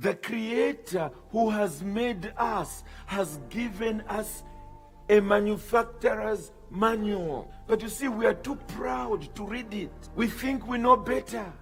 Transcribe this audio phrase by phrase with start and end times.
[0.00, 4.44] The Creator who has made us has given us
[5.08, 7.50] a manufacturer's manual.
[7.66, 9.90] But you see, we are too proud to read it.
[10.14, 11.52] We think we know better.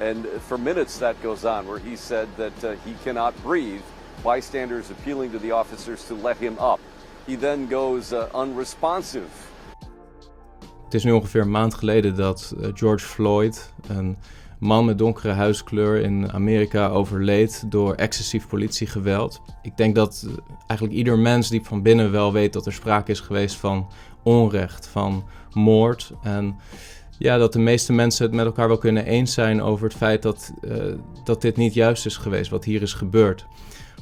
[0.00, 3.82] And for minutes that goes on, where he said that uh, he cannot breathe.
[4.22, 6.78] Bystanders appealing to the officers to let him up.
[7.26, 9.50] He then goes uh, unresponsive.
[10.84, 14.16] Het is nu ongeveer een maand geleden dat uh, George Floyd, een
[14.58, 19.40] man met donkere huiskleur in Amerika, overleed door excessief politiegeweld.
[19.62, 20.32] Ik denk dat uh,
[20.66, 23.88] eigenlijk ieder mens die van binnen wel weet dat er sprake is geweest van
[24.22, 26.12] onrecht, van moord.
[26.22, 26.56] En
[27.18, 30.22] ja, dat de meeste mensen het met elkaar wel kunnen eens zijn over het feit
[30.22, 30.94] dat, uh,
[31.24, 33.46] dat dit niet juist is geweest, wat hier is gebeurd.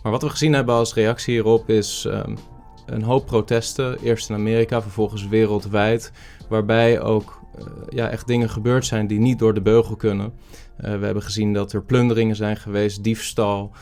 [0.02, 2.38] Maar wat we gezien hebben als reactie hierop is um,
[2.86, 3.98] een hoop protesten.
[4.02, 6.12] Eerst in Amerika, vervolgens wereldwijd.
[6.48, 10.32] Waarbij ook uh, ja, echt dingen gebeurd zijn die niet door de beugel kunnen.
[10.80, 13.72] Uh, we hebben gezien dat er plunderingen zijn geweest, diefstal,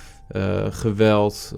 [0.71, 1.55] geweld.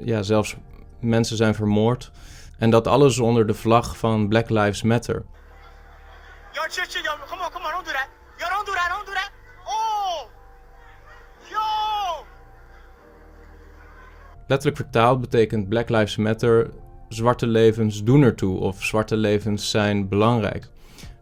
[0.00, 0.56] ja, zelfs
[1.00, 2.10] mensen zijn vermoord.
[2.58, 5.24] En dat alles onder de vlag van Black Lives Matter.
[6.52, 8.08] Yo, chill, yo, come on, come on, don't do that.
[8.38, 9.30] Yo, don't do that, don't do that.
[9.64, 10.28] Oh!
[11.48, 12.24] Yo!
[14.52, 16.70] Letterlijk vertaald betekent Black Lives Matter
[17.08, 20.68] zwarte levens doen ertoe of zwarte levens zijn belangrijk.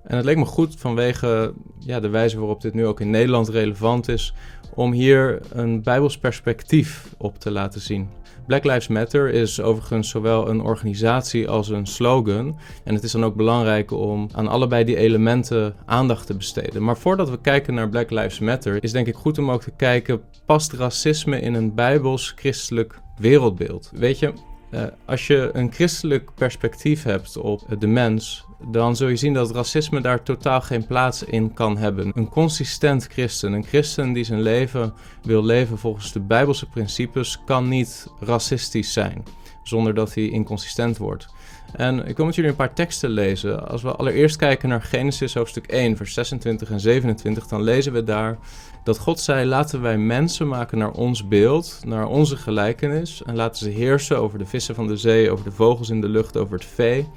[0.05, 3.49] En het leek me goed vanwege ja, de wijze waarop dit nu ook in Nederland
[3.49, 4.35] relevant is,
[4.75, 8.09] om hier een Bijbels perspectief op te laten zien.
[8.47, 12.59] Black Lives Matter is overigens zowel een organisatie als een slogan.
[12.85, 16.83] En het is dan ook belangrijk om aan allebei die elementen aandacht te besteden.
[16.83, 19.73] Maar voordat we kijken naar Black Lives Matter, is denk ik goed om ook te
[19.77, 23.91] kijken: past racisme in een bijbels-christelijk wereldbeeld?
[23.95, 24.33] Weet je,
[24.71, 29.51] uh, als je een christelijk perspectief hebt op de mens, dan zul je zien dat
[29.51, 32.13] racisme daar totaal geen plaats in kan hebben.
[32.15, 37.69] Een consistent christen, een christen die zijn leven wil leven volgens de Bijbelse principes, kan
[37.69, 39.25] niet racistisch zijn
[39.63, 41.29] zonder dat hij inconsistent wordt.
[41.73, 43.69] En ik wil met jullie een paar teksten lezen.
[43.69, 48.05] Als we allereerst kijken naar Genesis hoofdstuk 1, vers 26 en 27, dan lezen we
[48.05, 48.39] daar
[48.85, 53.59] dat God zei: Laten wij mensen maken naar ons beeld, naar onze gelijkenis, en laten
[53.59, 56.55] ze heersen over de vissen van de zee, over de vogels in de lucht, over
[56.55, 57.09] het vee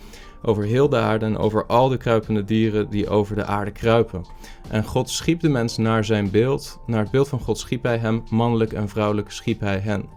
[0.45, 4.25] over heel de aarde en over al de kruipende dieren die over de aarde kruipen.
[4.69, 7.97] En God schiep de mens naar zijn beeld, naar het beeld van God schiep hij
[7.97, 10.09] hem, mannelijk en vrouwelijk schiep hij hen.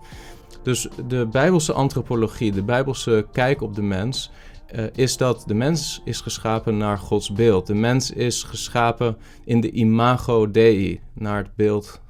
[0.66, 4.30] Dus de Bijbelse antropologie, de Bijbelse kijk op de mens,
[4.74, 7.66] uh, is dat de mens is geschapen naar Gods beeld.
[7.66, 12.00] De mens is geschapen in de imago Dei, naar het beeld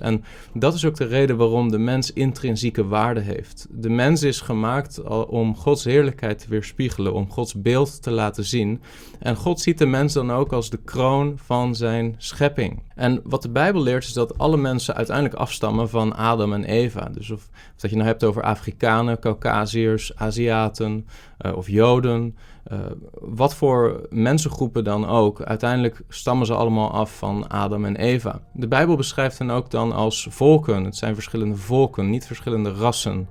[0.00, 3.66] En dat is ook de reden waarom de mens intrinsieke waarde heeft.
[3.70, 8.80] De mens is gemaakt om Gods heerlijkheid te weerspiegelen, om Gods beeld te laten zien.
[9.18, 12.82] En God ziet de mens dan ook als de kroon van zijn schepping.
[12.94, 17.08] En wat de Bijbel leert is dat alle mensen uiteindelijk afstammen van Adam en Eva.
[17.12, 21.06] Dus of, dat je nou hebt over Afrikanen, Caucasiërs, Aziaten
[21.46, 22.36] uh, of Joden.
[22.72, 22.78] Uh,
[23.12, 28.40] wat voor mensengroepen dan ook, uiteindelijk stammen ze allemaal af van Adam en Eva.
[28.52, 30.84] De Bijbel beschrijft hen ook dan als volken.
[30.84, 33.28] Het zijn verschillende volken, niet verschillende rassen.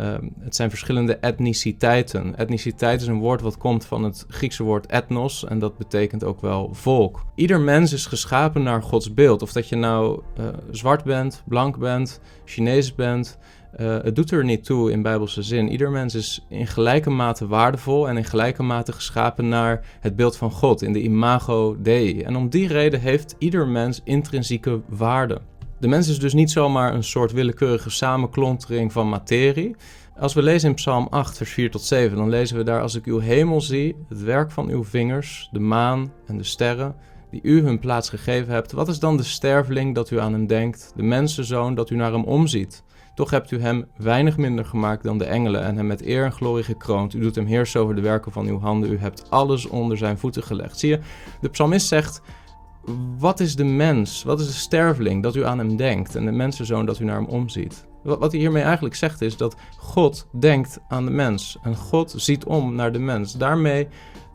[0.00, 2.36] Uh, het zijn verschillende etniciteiten.
[2.36, 6.40] Etniciteit is een woord wat komt van het Griekse woord ethnos en dat betekent ook
[6.40, 7.24] wel volk.
[7.34, 9.42] Ieder mens is geschapen naar Gods beeld.
[9.42, 13.38] Of dat je nou uh, zwart bent, blank bent, Chinees bent,
[13.80, 15.70] uh, het doet er niet toe in bijbelse zin.
[15.70, 20.36] Ieder mens is in gelijke mate waardevol en in gelijke mate geschapen naar het beeld
[20.36, 22.22] van God, in de imago Dei.
[22.22, 25.40] En om die reden heeft ieder mens intrinsieke waarde.
[25.80, 29.76] De mens is dus niet zomaar een soort willekeurige samenklontering van materie.
[30.18, 32.94] Als we lezen in Psalm 8, vers 4 tot 7, dan lezen we daar: Als
[32.94, 36.94] ik uw hemel zie, het werk van uw vingers, de maan en de sterren,
[37.30, 40.46] die u hun plaats gegeven hebt, wat is dan de sterveling dat u aan hem
[40.46, 42.82] denkt, de mensenzoon dat u naar hem omziet?
[43.18, 46.32] Toch hebt u hem weinig minder gemaakt dan de engelen en hem met eer en
[46.32, 47.14] glorie gekroond.
[47.14, 48.92] U doet hem heersen over de werken van uw handen.
[48.92, 50.78] U hebt alles onder zijn voeten gelegd.
[50.78, 51.00] Zie je,
[51.40, 52.20] de psalmist zegt:
[53.18, 54.22] Wat is de mens?
[54.22, 56.14] Wat is de sterveling dat u aan hem denkt?
[56.14, 57.86] En de mensenzoon dat u naar hem omziet?
[58.02, 61.58] Wat hij hiermee eigenlijk zegt is dat God denkt aan de mens.
[61.62, 63.32] En God ziet om naar de mens.
[63.32, 63.88] Daarmee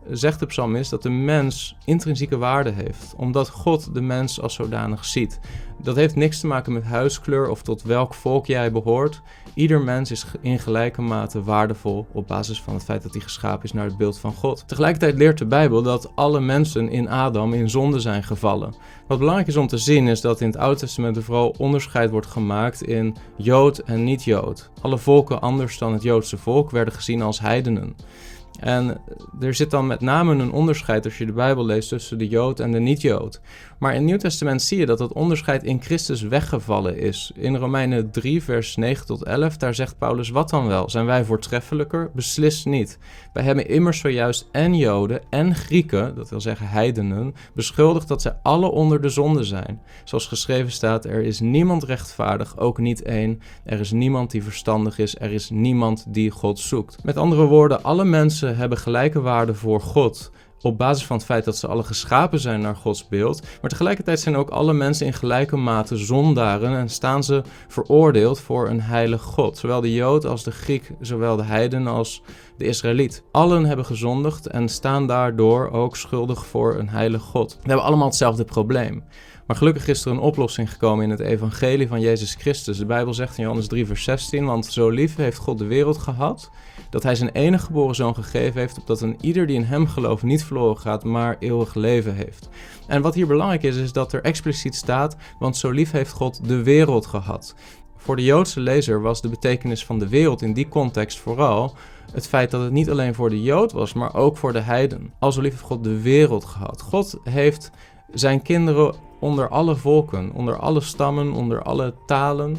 [0.10, 5.06] zegt de psalmist dat de mens intrinsieke waarde heeft, omdat God de mens als zodanig
[5.06, 5.40] ziet.
[5.82, 9.22] Dat heeft niks te maken met huiskleur of tot welk volk jij behoort.
[9.54, 13.64] Ieder mens is in gelijke mate waardevol op basis van het feit dat hij geschapen
[13.64, 14.64] is naar het beeld van God.
[14.68, 18.76] Tegelijkertijd leert de Bijbel dat alle mensen in Adam in zonde zijn gevallen.
[19.08, 22.10] Wat belangrijk is om te zien is dat in het Oude Testament er vooral onderscheid
[22.10, 24.70] wordt gemaakt in Jood en niet-Jood.
[24.82, 27.96] Alle volken anders dan het Joodse volk werden gezien als heidenen.
[28.64, 29.02] En
[29.40, 32.60] er zit dan met name een onderscheid als je de Bijbel leest tussen de Jood
[32.60, 33.42] en de niet-Jood.
[33.84, 37.32] Maar in het Nieuw Testament zie je dat dat onderscheid in Christus weggevallen is.
[37.36, 40.90] In Romeinen 3, vers 9 tot 11, daar zegt Paulus: Wat dan wel?
[40.90, 42.12] Zijn wij voortreffelijker?
[42.14, 42.98] Beslist niet.
[43.34, 48.38] Wij hebben immers zojuist en Joden en Grieken, dat wil zeggen heidenen, beschuldigd dat zij
[48.44, 49.82] alle onder de zonde zijn.
[50.04, 53.42] Zoals geschreven staat: Er is niemand rechtvaardig, ook niet één.
[53.64, 57.04] Er is niemand die verstandig is, er is niemand die God zoekt.
[57.04, 60.32] Met andere woorden, alle mensen hebben gelijke waarde voor God
[60.64, 63.42] op basis van het feit dat ze alle geschapen zijn naar Gods beeld.
[63.62, 68.70] Maar tegelijkertijd zijn ook alle mensen in gelijke mate zondaren en staan ze veroordeeld voor
[68.70, 69.58] een heilig God.
[69.58, 72.22] Zowel de Jood als de Griek, zowel de heiden als
[72.58, 73.24] de Israëliet.
[73.32, 77.52] Allen hebben gezondigd en staan daardoor ook schuldig voor een heilig God.
[77.62, 79.04] We hebben allemaal hetzelfde probleem.
[79.54, 82.78] Maar gelukkig is er een oplossing gekomen in het evangelie van Jezus Christus.
[82.78, 85.98] De Bijbel zegt in Johannes 3, vers 16, want zo lief heeft God de wereld
[85.98, 86.50] gehad,
[86.90, 90.24] dat hij zijn enige geboren zoon gegeven heeft, opdat een ieder die in hem gelooft
[90.24, 92.50] niet verloren gaat, maar eeuwig leven heeft.
[92.88, 96.48] En wat hier belangrijk is, is dat er expliciet staat, want zo lief heeft God
[96.48, 97.56] de wereld gehad.
[97.98, 101.76] Voor de Joodse lezer was de betekenis van de wereld in die context vooral
[102.12, 105.14] het feit dat het niet alleen voor de Jood was, maar ook voor de heiden.
[105.20, 106.82] Al zo lief heeft God de wereld gehad.
[106.82, 107.72] God heeft
[108.14, 112.58] zijn kinderen onder alle volken, onder alle stammen, onder alle talen,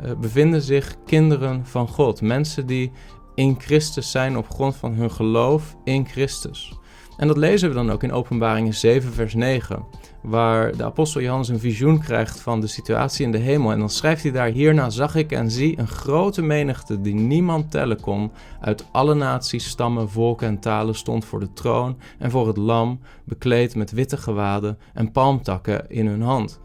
[0.00, 2.20] uh, bevinden zich kinderen van God.
[2.20, 2.90] Mensen die
[3.34, 6.72] in Christus zijn op grond van hun geloof in Christus.
[7.16, 9.84] En dat lezen we dan ook in Openbaringen 7, vers 9,
[10.22, 13.72] waar de apostel Johannes een visioen krijgt van de situatie in de hemel.
[13.72, 17.70] En dan schrijft hij daar: Hierna zag ik en zie een grote menigte die niemand
[17.70, 18.30] tellen kon,
[18.60, 23.00] uit alle naties, stammen, volken en talen stond voor de troon en voor het lam,
[23.24, 26.60] bekleed met witte gewaden en palmtakken in hun hand.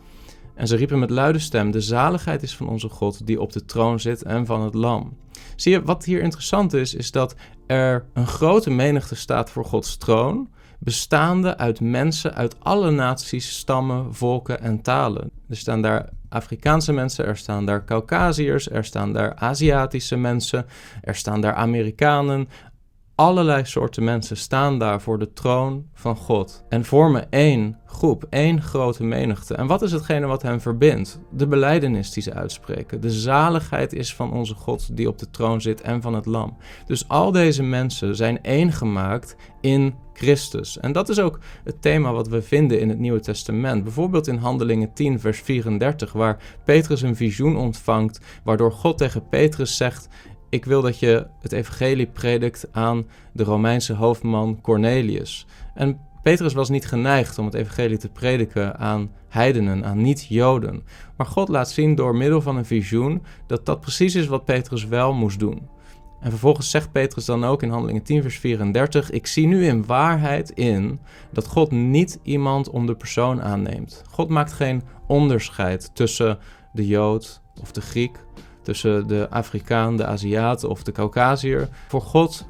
[0.59, 3.65] En ze riepen met luide stem: De zaligheid is van onze God die op de
[3.65, 5.17] troon zit en van het lam.
[5.55, 7.35] Zie je, wat hier interessant is, is dat
[7.67, 14.13] er een grote menigte staat voor Gods troon, bestaande uit mensen uit alle naties, stammen,
[14.15, 15.31] volken en talen.
[15.49, 20.65] Er staan daar Afrikaanse mensen, er staan daar Caucasiërs, er staan daar Aziatische mensen,
[21.01, 22.49] er staan daar Amerikanen,
[23.19, 28.61] allerlei soorten mensen staan daar voor de troon van God en vormen één groep, één
[28.61, 29.55] grote menigte.
[29.55, 31.19] En wat is hetgene wat hen verbindt?
[31.31, 33.01] De beleidenis die ze uitspreken.
[33.01, 36.57] De zaligheid is van onze God die op de troon zit en van het lam.
[36.85, 40.79] Dus al deze mensen zijn één gemaakt in Christus.
[40.79, 43.83] En dat is ook het thema wat we vinden in het Nieuwe Testament.
[43.83, 49.77] Bijvoorbeeld in Handelingen 10, vers 34, waar Petrus een visioen ontvangt, waardoor God tegen Petrus
[49.77, 50.07] zegt:
[50.49, 55.45] ik wil dat je het evangelie predikt aan de Romeinse hoofdman Cornelius.
[55.73, 60.83] En Petrus was niet geneigd om het evangelie te prediken aan heidenen, aan niet-Joden.
[61.17, 64.85] Maar God laat zien door middel van een visioen dat dat precies is wat Petrus
[64.85, 65.69] wel moest doen.
[66.19, 69.85] En vervolgens zegt Petrus dan ook in Handelingen 10, vers 34: Ik zie nu in
[69.85, 70.99] waarheid in
[71.31, 74.03] dat God niet iemand om de persoon aanneemt.
[74.09, 76.39] God maakt geen onderscheid tussen
[76.73, 78.17] de Jood of de Griek,
[78.69, 81.69] tussen de Afrikaan, de Aziat of de Caucasiër.
[81.87, 82.47] Voor God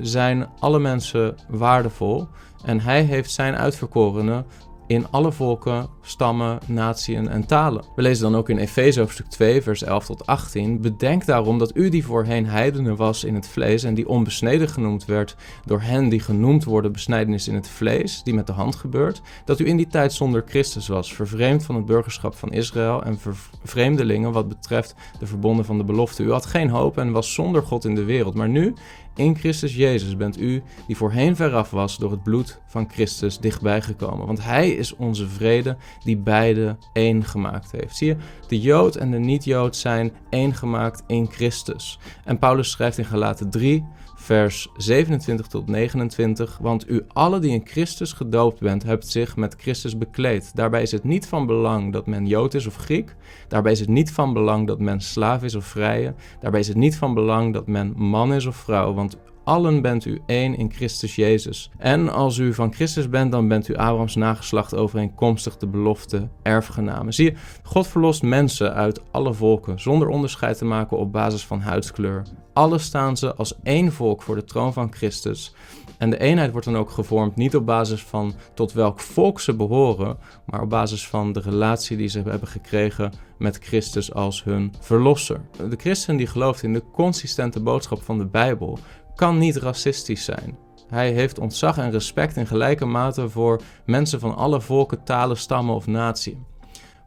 [0.00, 2.28] zijn alle mensen waardevol
[2.64, 4.46] en hij heeft zijn uitverkorenen
[4.86, 7.84] in alle volken, stammen, naties en talen.
[7.96, 10.80] We lezen dan ook in Efeze hoofdstuk 2, vers 11 tot 18.
[10.80, 15.04] Bedenk daarom dat u die voorheen heidenen was in het vlees en die onbesneden genoemd
[15.04, 19.22] werd door hen die genoemd worden besnijdenis in het vlees, die met de hand gebeurt,
[19.44, 23.18] dat u in die tijd zonder Christus was, vervreemd van het burgerschap van Israël en
[23.64, 26.22] vreemdelingen wat betreft de verbonden van de belofte.
[26.22, 28.74] U had geen hoop en was zonder God in de wereld, maar nu
[29.16, 33.82] in Christus Jezus bent u, die voorheen veraf was, door het bloed van Christus dichtbij
[33.82, 34.26] gekomen.
[34.26, 37.96] Want Hij is onze vrede, die beide één gemaakt heeft.
[37.96, 38.16] Zie je,
[38.48, 41.98] de Jood en de niet-Jood zijn één gemaakt in Christus.
[42.24, 43.84] En Paulus schrijft in Galaten 3,
[44.26, 46.58] vers 27 tot 29.
[46.60, 50.50] Want u alle die in Christus gedoopt bent, hebt zich met Christus bekleed.
[50.54, 53.16] Daarbij is het niet van belang dat men Jood is of Griek.
[53.48, 56.14] Daarbij is het niet van belang dat men slaaf is of vrije.
[56.40, 58.94] Daarbij is het niet van belang dat men man is of vrouw.
[58.94, 59.05] Want
[59.46, 61.70] allen bent u één in Christus Jezus.
[61.78, 67.14] En als u van Christus bent, dan bent u Abrahams nageslacht overeenkomstig de belofte erfgenamen.
[67.14, 71.60] Zie je, God verlost mensen uit alle volken zonder onderscheid te maken op basis van
[71.60, 72.22] huidskleur.
[72.52, 75.54] Alle staan ze als één volk voor de troon van Christus.
[75.98, 79.54] En de eenheid wordt dan ook gevormd niet op basis van tot welk volk ze
[79.54, 84.74] behoren, maar op basis van de relatie die ze hebben gekregen met Christus als hun
[84.80, 85.40] verlosser.
[85.68, 88.78] De christen die gelooft in de consistente boodschap van de Bijbel
[89.14, 90.58] kan niet racistisch zijn.
[90.88, 95.74] Hij heeft ontzag en respect in gelijke mate voor mensen van alle volken, talen, stammen
[95.74, 96.38] of natie.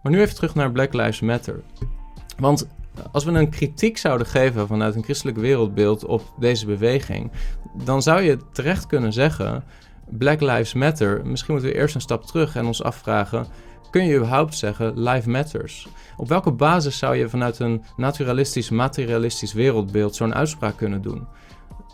[0.04, 1.62] Maar nu even terug naar Black Lives Matter.
[2.38, 2.68] Want
[3.12, 7.32] als we een kritiek zouden geven vanuit een christelijk wereldbeeld op deze beweging,
[7.84, 9.64] dan zou je terecht kunnen zeggen:
[10.10, 11.26] Black Lives Matter.
[11.26, 13.48] Misschien moeten we eerst een stap terug en ons afvragen:
[13.92, 15.88] kun je überhaupt zeggen Life Matters?
[16.18, 21.28] Op welke basis zou je vanuit een naturalistisch, materialistisch wereldbeeld zo'n uitspraak kunnen doen?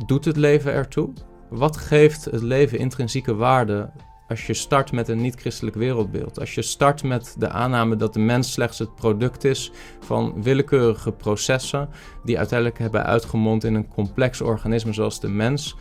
[0.05, 1.13] Doet het leven ertoe?
[1.49, 3.91] Wat geeft het leven intrinsieke waarde
[4.27, 6.39] als je start met een niet-christelijk wereldbeeld?
[6.39, 11.11] Als je start met de aanname dat de mens slechts het product is van willekeurige
[11.11, 11.89] processen
[12.23, 15.75] die uiteindelijk hebben uitgemond in een complex organisme zoals de mens.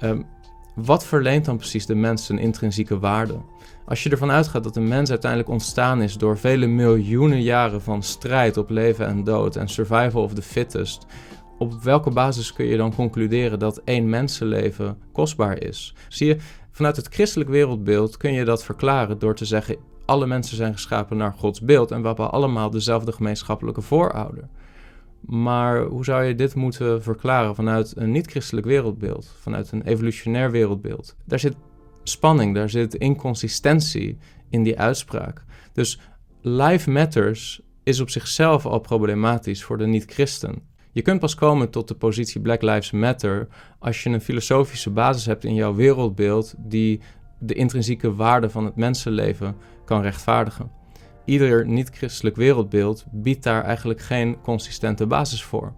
[0.00, 0.26] Um,
[0.74, 3.40] wat verleent dan precies de mens een intrinsieke waarde?
[3.84, 8.02] Als je ervan uitgaat dat de mens uiteindelijk ontstaan is door vele miljoenen jaren van
[8.02, 11.06] strijd op leven en dood en survival of the fittest,
[11.58, 15.94] op welke basis kun je dan concluderen dat één mensenleven kostbaar is?
[16.08, 16.36] Zie je,
[16.72, 21.16] vanuit het christelijk wereldbeeld kun je dat verklaren door te zeggen: alle mensen zijn geschapen
[21.16, 24.48] naar Gods beeld en we hebben allemaal dezelfde gemeenschappelijke voorouder.
[25.20, 31.16] Maar hoe zou je dit moeten verklaren vanuit een niet-christelijk wereldbeeld, vanuit een evolutionair wereldbeeld?
[31.24, 31.56] Daar zit
[32.02, 34.18] spanning, daar zit inconsistentie
[34.50, 35.44] in die uitspraak.
[35.72, 36.00] Dus
[36.40, 40.62] life matters is op zichzelf al problematisch voor de niet-christen.
[40.94, 45.26] Je kunt pas komen tot de positie Black Lives Matter als je een filosofische basis
[45.26, 47.00] hebt in jouw wereldbeeld die
[47.38, 50.70] de intrinsieke waarde van het mensenleven kan rechtvaardigen.
[51.24, 55.72] Ieder niet-christelijk wereldbeeld biedt daar eigenlijk geen consistente basis voor.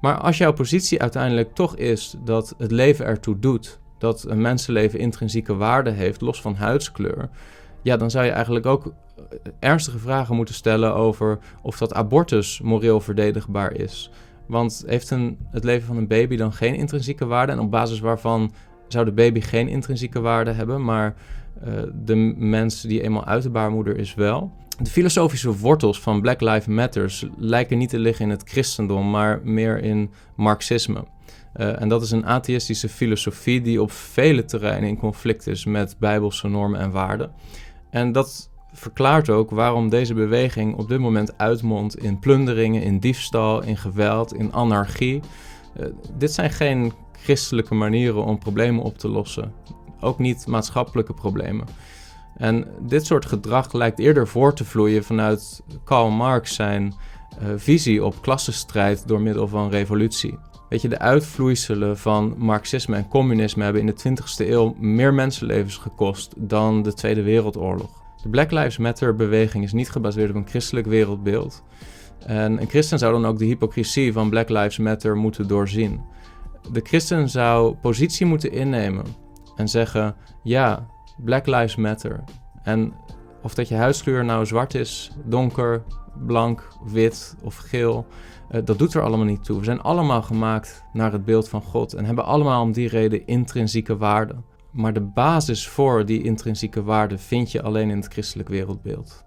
[0.00, 4.98] Maar als jouw positie uiteindelijk toch is dat het leven ertoe doet, dat een mensenleven
[4.98, 7.30] intrinsieke waarde heeft, los van huidskleur,
[7.82, 8.92] ja, dan zou je eigenlijk ook
[9.58, 14.10] ernstige vragen moeten stellen over of dat abortus moreel verdedigbaar is.
[14.52, 17.52] Want heeft een, het leven van een baby dan geen intrinsieke waarde?
[17.52, 18.52] En op basis waarvan
[18.88, 21.14] zou de baby geen intrinsieke waarde hebben, maar
[21.66, 24.52] uh, de mens die eenmaal uit de baarmoeder is wel?
[24.78, 29.40] De filosofische wortels van Black Lives Matters lijken niet te liggen in het christendom, maar
[29.44, 31.04] meer in marxisme.
[31.56, 35.96] Uh, en dat is een atheïstische filosofie die op vele terreinen in conflict is met
[35.98, 37.32] bijbelse normen en waarden.
[37.90, 43.62] En dat verklaart ook waarom deze beweging op dit moment uitmondt in plunderingen, in diefstal,
[43.62, 45.20] in geweld, in anarchie.
[45.80, 45.86] Uh,
[46.18, 49.52] dit zijn geen christelijke manieren om problemen op te lossen.
[50.00, 51.66] Ook niet maatschappelijke problemen.
[52.36, 56.94] En dit soort gedrag lijkt eerder voor te vloeien vanuit Karl Marx zijn
[57.42, 60.38] uh, visie op klassenstrijd door middel van revolutie.
[60.68, 65.76] Weet je, de uitvloeiselen van marxisme en communisme hebben in de 20e eeuw meer mensenlevens
[65.76, 68.01] gekost dan de Tweede Wereldoorlog.
[68.22, 71.62] De Black Lives Matter beweging is niet gebaseerd op een christelijk wereldbeeld.
[72.26, 76.00] En een christen zou dan ook de hypocrisie van Black Lives Matter moeten doorzien.
[76.72, 79.04] De christen zou positie moeten innemen
[79.56, 80.86] en zeggen: ja,
[81.16, 82.24] Black Lives Matter.
[82.62, 82.92] En
[83.42, 85.82] of dat je huidskleur nou zwart is, donker,
[86.26, 88.06] blank, wit of geel,
[88.50, 89.58] uh, dat doet er allemaal niet toe.
[89.58, 93.26] We zijn allemaal gemaakt naar het beeld van God en hebben allemaal om die reden
[93.26, 94.34] intrinsieke waarde.
[94.72, 99.24] Maar de basis voor die intrinsieke waarde vind je alleen in het christelijk wereldbeeld.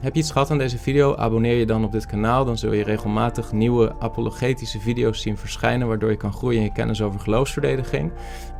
[0.00, 1.16] Heb je iets gehad aan deze video?
[1.16, 5.88] Abonneer je dan op dit kanaal, dan zul je regelmatig nieuwe apologetische video's zien verschijnen,
[5.88, 8.12] waardoor je kan groeien in je kennis over geloofsverdediging.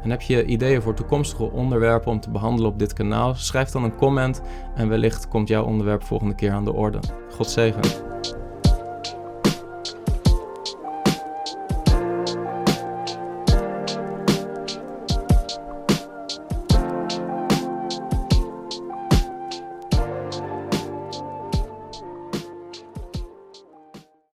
[0.03, 3.35] En heb je ideeën voor toekomstige onderwerpen om te behandelen op dit kanaal?
[3.35, 4.43] Schrijf dan een comment
[4.75, 6.99] en wellicht komt jouw onderwerp volgende keer aan de orde.
[7.31, 7.83] God zegen.